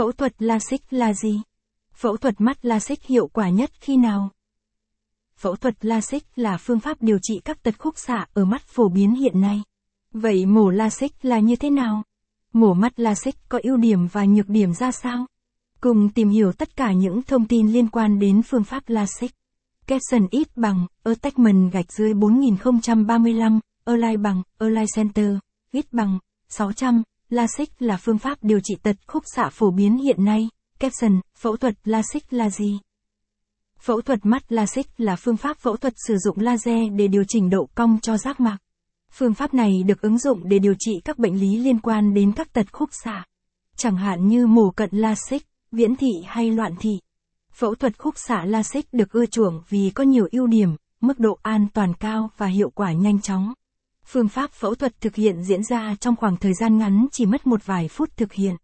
Phẫu 0.00 0.12
thuật 0.12 0.42
LASIK 0.42 0.92
là 0.92 1.14
gì? 1.14 1.40
Phẫu 1.94 2.16
thuật 2.16 2.40
mắt 2.40 2.64
LASIK 2.64 3.02
hiệu 3.02 3.26
quả 3.26 3.48
nhất 3.48 3.70
khi 3.80 3.96
nào? 3.96 4.30
Phẫu 5.36 5.56
thuật 5.56 5.84
LASIK 5.84 6.24
là 6.36 6.56
phương 6.56 6.80
pháp 6.80 7.02
điều 7.02 7.18
trị 7.22 7.40
các 7.44 7.62
tật 7.62 7.78
khúc 7.78 7.98
xạ 7.98 8.26
ở 8.34 8.44
mắt 8.44 8.62
phổ 8.62 8.88
biến 8.88 9.14
hiện 9.14 9.40
nay. 9.40 9.62
Vậy 10.12 10.46
mổ 10.46 10.70
LASIK 10.70 11.24
là 11.24 11.38
như 11.38 11.56
thế 11.56 11.70
nào? 11.70 12.02
Mổ 12.52 12.74
mắt 12.74 13.00
LASIK 13.00 13.34
có 13.48 13.60
ưu 13.62 13.76
điểm 13.76 14.06
và 14.06 14.24
nhược 14.24 14.48
điểm 14.48 14.74
ra 14.74 14.92
sao? 14.92 15.26
Cùng 15.80 16.08
tìm 16.08 16.28
hiểu 16.28 16.52
tất 16.52 16.76
cả 16.76 16.92
những 16.92 17.22
thông 17.22 17.46
tin 17.46 17.72
liên 17.72 17.88
quan 17.88 18.18
đến 18.18 18.42
phương 18.42 18.64
pháp 18.64 18.82
LASIK. 18.86 19.30
Capson 19.86 20.26
ít 20.30 20.56
bằng, 20.56 20.86
attachment 21.04 21.72
gạch 21.72 21.92
dưới 21.92 22.14
4035, 22.14 23.60
Align 23.84 24.22
bằng, 24.22 24.42
Align 24.58 24.86
Center, 24.96 25.36
ít 25.72 25.92
bằng, 25.92 26.18
600, 26.48 27.02
LASIK 27.30 27.82
là 27.82 27.96
phương 27.96 28.18
pháp 28.18 28.38
điều 28.42 28.60
trị 28.60 28.74
tật 28.82 28.96
khúc 29.06 29.22
xạ 29.34 29.48
phổ 29.52 29.70
biến 29.70 29.96
hiện 29.98 30.24
nay. 30.24 30.48
Caption, 30.78 31.20
phẫu 31.38 31.56
thuật 31.56 31.74
LASIK 31.84 32.32
là 32.32 32.50
gì? 32.50 32.78
Phẫu 33.80 34.00
thuật 34.00 34.18
mắt 34.22 34.52
LASIK 34.52 34.86
là 34.96 35.16
phương 35.16 35.36
pháp 35.36 35.58
phẫu 35.58 35.76
thuật 35.76 35.92
sử 36.06 36.16
dụng 36.16 36.38
laser 36.40 36.78
để 36.96 37.08
điều 37.08 37.24
chỉnh 37.28 37.50
độ 37.50 37.68
cong 37.74 37.98
cho 38.02 38.16
giác 38.16 38.40
mạc. 38.40 38.58
Phương 39.12 39.34
pháp 39.34 39.54
này 39.54 39.82
được 39.82 40.00
ứng 40.00 40.18
dụng 40.18 40.48
để 40.48 40.58
điều 40.58 40.74
trị 40.78 40.92
các 41.04 41.18
bệnh 41.18 41.40
lý 41.40 41.56
liên 41.56 41.80
quan 41.80 42.14
đến 42.14 42.32
các 42.32 42.52
tật 42.52 42.72
khúc 42.72 42.88
xạ. 43.04 43.24
Chẳng 43.76 43.96
hạn 43.96 44.28
như 44.28 44.46
mổ 44.46 44.70
cận 44.70 44.90
LASIK, 44.92 45.42
viễn 45.72 45.96
thị 45.96 46.10
hay 46.26 46.50
loạn 46.50 46.74
thị. 46.80 46.98
Phẫu 47.52 47.74
thuật 47.74 47.98
khúc 47.98 48.14
xạ 48.18 48.44
LASIK 48.44 48.92
được 48.92 49.12
ưa 49.12 49.26
chuộng 49.26 49.62
vì 49.68 49.90
có 49.90 50.04
nhiều 50.04 50.28
ưu 50.32 50.46
điểm, 50.46 50.76
mức 51.00 51.18
độ 51.18 51.38
an 51.42 51.66
toàn 51.74 51.94
cao 51.94 52.30
và 52.36 52.46
hiệu 52.46 52.70
quả 52.70 52.92
nhanh 52.92 53.20
chóng. 53.20 53.52
Phương 54.06 54.28
pháp 54.28 54.50
phẫu 54.52 54.74
thuật 54.74 55.00
thực 55.00 55.14
hiện 55.14 55.42
diễn 55.42 55.62
ra 55.64 55.94
trong 56.00 56.16
khoảng 56.16 56.36
thời 56.36 56.54
gian 56.54 56.78
ngắn 56.78 57.06
chỉ 57.12 57.26
mất 57.26 57.46
một 57.46 57.66
vài 57.66 57.88
phút 57.88 58.16
thực 58.16 58.32
hiện. 58.32 58.56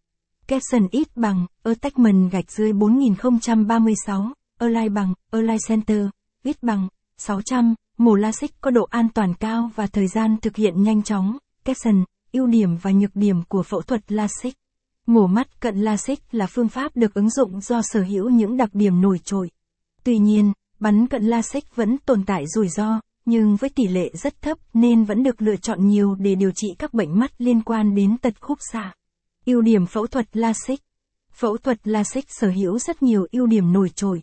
Capson 0.46 0.88
ít 0.90 1.16
bằng, 1.16 1.46
attachment 1.62 2.32
gạch 2.32 2.50
dưới 2.50 2.72
4036, 2.72 4.32
Align 4.58 4.94
bằng, 4.94 5.14
Align 5.30 5.58
Center, 5.68 6.06
ít 6.42 6.62
bằng, 6.62 6.88
600, 7.18 7.74
mổ 7.98 8.14
LASIK 8.14 8.60
có 8.60 8.70
độ 8.70 8.82
an 8.90 9.08
toàn 9.14 9.34
cao 9.34 9.70
và 9.74 9.86
thời 9.86 10.08
gian 10.08 10.36
thực 10.42 10.56
hiện 10.56 10.82
nhanh 10.82 11.02
chóng. 11.02 11.36
Capson, 11.64 12.04
ưu 12.32 12.46
điểm 12.46 12.76
và 12.76 12.90
nhược 12.90 13.16
điểm 13.16 13.42
của 13.48 13.62
phẫu 13.62 13.82
thuật 13.82 14.12
LASIK. 14.12 14.54
Mổ 15.06 15.26
mắt 15.26 15.60
cận 15.60 15.80
LASIK 15.80 16.18
là 16.34 16.46
phương 16.46 16.68
pháp 16.68 16.96
được 16.96 17.14
ứng 17.14 17.30
dụng 17.30 17.60
do 17.60 17.80
sở 17.82 18.02
hữu 18.02 18.30
những 18.30 18.56
đặc 18.56 18.70
điểm 18.72 19.00
nổi 19.00 19.18
trội. 19.24 19.50
Tuy 20.04 20.18
nhiên, 20.18 20.52
bắn 20.78 21.06
cận 21.06 21.24
LASIK 21.24 21.76
vẫn 21.76 21.98
tồn 21.98 22.24
tại 22.24 22.44
rủi 22.54 22.68
ro, 22.68 23.00
nhưng 23.26 23.56
với 23.56 23.70
tỷ 23.70 23.88
lệ 23.88 24.10
rất 24.14 24.42
thấp 24.42 24.58
nên 24.74 25.04
vẫn 25.04 25.22
được 25.22 25.42
lựa 25.42 25.56
chọn 25.56 25.88
nhiều 25.88 26.14
để 26.14 26.34
điều 26.34 26.50
trị 26.54 26.68
các 26.78 26.94
bệnh 26.94 27.18
mắt 27.18 27.32
liên 27.38 27.62
quan 27.62 27.94
đến 27.94 28.18
tật 28.18 28.40
khúc 28.40 28.58
xạ. 28.72 28.92
Ưu 29.46 29.60
điểm 29.60 29.86
phẫu 29.86 30.06
thuật 30.06 30.36
LASIK 30.36 30.80
Phẫu 31.32 31.56
thuật 31.56 31.88
LASIK 31.88 32.24
sở 32.28 32.48
hữu 32.48 32.78
rất 32.78 33.02
nhiều 33.02 33.26
ưu 33.32 33.46
điểm 33.46 33.72
nổi 33.72 33.88
trội. 33.88 34.22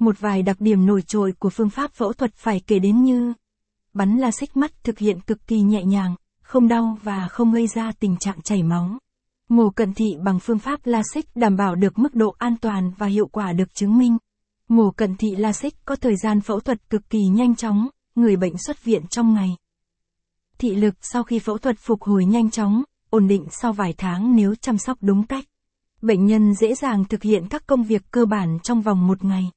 Một 0.00 0.20
vài 0.20 0.42
đặc 0.42 0.60
điểm 0.60 0.86
nổi 0.86 1.02
trội 1.02 1.32
của 1.38 1.50
phương 1.50 1.70
pháp 1.70 1.92
phẫu 1.92 2.12
thuật 2.12 2.34
phải 2.34 2.60
kể 2.66 2.78
đến 2.78 3.02
như 3.02 3.32
Bắn 3.94 4.16
LASIK 4.16 4.56
mắt 4.56 4.84
thực 4.84 4.98
hiện 4.98 5.20
cực 5.20 5.46
kỳ 5.46 5.60
nhẹ 5.60 5.84
nhàng, 5.84 6.14
không 6.42 6.68
đau 6.68 6.98
và 7.02 7.28
không 7.28 7.52
gây 7.52 7.66
ra 7.66 7.92
tình 8.00 8.16
trạng 8.16 8.42
chảy 8.42 8.62
máu. 8.62 8.98
Mổ 9.48 9.70
cận 9.70 9.94
thị 9.94 10.06
bằng 10.24 10.40
phương 10.40 10.58
pháp 10.58 10.80
LASIK 10.84 11.36
đảm 11.36 11.56
bảo 11.56 11.74
được 11.74 11.98
mức 11.98 12.14
độ 12.14 12.34
an 12.38 12.56
toàn 12.60 12.92
và 12.98 13.06
hiệu 13.06 13.26
quả 13.26 13.52
được 13.52 13.74
chứng 13.74 13.98
minh. 13.98 14.16
Mổ 14.68 14.90
cận 14.90 15.16
thị 15.16 15.28
LASIK 15.36 15.74
có 15.84 15.96
thời 15.96 16.16
gian 16.16 16.40
phẫu 16.40 16.60
thuật 16.60 16.90
cực 16.90 17.10
kỳ 17.10 17.18
nhanh 17.18 17.56
chóng, 17.56 17.88
người 18.14 18.36
bệnh 18.36 18.58
xuất 18.58 18.84
viện 18.84 19.02
trong 19.10 19.34
ngày. 19.34 19.56
Thị 20.58 20.74
lực 20.74 20.94
sau 21.00 21.22
khi 21.22 21.38
phẫu 21.38 21.58
thuật 21.58 21.76
phục 21.78 22.02
hồi 22.02 22.24
nhanh 22.24 22.50
chóng, 22.50 22.82
ổn 23.10 23.28
định 23.28 23.46
sau 23.50 23.72
vài 23.72 23.94
tháng 23.98 24.36
nếu 24.36 24.54
chăm 24.54 24.78
sóc 24.78 24.98
đúng 25.00 25.26
cách. 25.26 25.44
Bệnh 26.02 26.26
nhân 26.26 26.54
dễ 26.54 26.74
dàng 26.74 27.04
thực 27.04 27.22
hiện 27.22 27.48
các 27.50 27.66
công 27.66 27.84
việc 27.84 28.02
cơ 28.10 28.24
bản 28.24 28.58
trong 28.62 28.82
vòng 28.82 29.06
một 29.06 29.24
ngày. 29.24 29.50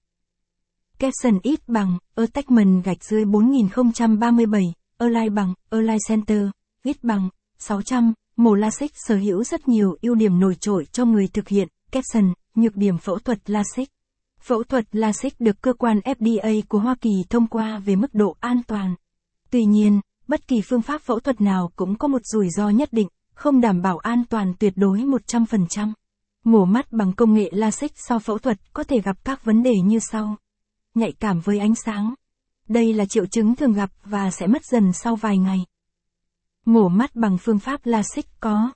Capson 0.99 1.39
ít 1.43 1.59
bằng, 1.67 1.97
attachment 2.15 2.83
gạch 2.83 3.03
dưới 3.03 3.25
4037, 3.25 4.63
Align 4.97 5.35
bằng, 5.35 5.53
Align 5.69 5.97
Center, 6.07 6.47
ít 6.83 7.03
bằng, 7.03 7.29
600, 7.57 8.13
mổ 8.37 8.55
LASIK 8.55 8.91
sở 8.95 9.15
hữu 9.15 9.43
rất 9.43 9.67
nhiều 9.67 9.97
ưu 10.01 10.15
điểm 10.15 10.39
nổi 10.39 10.55
trội 10.55 10.85
cho 10.91 11.05
người 11.05 11.27
thực 11.27 11.47
hiện, 11.47 11.67
Capson, 11.91 12.33
nhược 12.55 12.75
điểm 12.75 12.97
phẫu 12.97 13.19
thuật 13.19 13.49
LASIK. 13.49 13.89
Phẫu 14.47 14.63
thuật 14.63 14.85
LASIK 14.91 15.39
được 15.39 15.61
cơ 15.61 15.73
quan 15.73 15.99
FDA 15.99 16.61
của 16.67 16.79
Hoa 16.79 16.95
Kỳ 17.01 17.09
thông 17.29 17.47
qua 17.47 17.79
về 17.79 17.95
mức 17.95 18.13
độ 18.13 18.35
an 18.39 18.61
toàn. 18.67 18.95
Tuy 19.51 19.65
nhiên, 19.65 20.01
bất 20.27 20.47
kỳ 20.47 20.61
phương 20.61 20.81
pháp 20.81 21.01
phẫu 21.01 21.19
thuật 21.19 21.41
nào 21.41 21.71
cũng 21.75 21.97
có 21.97 22.07
một 22.07 22.21
rủi 22.23 22.49
ro 22.49 22.69
nhất 22.69 22.89
định, 22.91 23.07
không 23.33 23.61
đảm 23.61 23.81
bảo 23.81 23.97
an 23.97 24.23
toàn 24.29 24.53
tuyệt 24.59 24.73
đối 24.75 24.99
100%. 24.99 25.93
Mổ 26.43 26.65
mắt 26.65 26.91
bằng 26.91 27.13
công 27.13 27.33
nghệ 27.33 27.49
LASIK 27.53 27.91
sau 27.95 28.19
phẫu 28.19 28.37
thuật 28.37 28.73
có 28.73 28.83
thể 28.83 29.01
gặp 29.01 29.17
các 29.23 29.45
vấn 29.45 29.63
đề 29.63 29.73
như 29.83 29.99
sau. 29.99 30.35
Nhạy 30.95 31.11
cảm 31.19 31.39
với 31.39 31.59
ánh 31.59 31.75
sáng. 31.75 32.13
Đây 32.69 32.93
là 32.93 33.05
triệu 33.05 33.25
chứng 33.25 33.55
thường 33.55 33.73
gặp 33.73 33.91
và 34.03 34.31
sẽ 34.31 34.47
mất 34.47 34.65
dần 34.65 34.93
sau 34.93 35.15
vài 35.15 35.37
ngày. 35.37 35.65
Mổ 36.65 36.89
mắt 36.89 37.15
bằng 37.15 37.37
phương 37.37 37.59
pháp 37.59 37.85
LASIK 37.85 38.25
có 38.39 38.71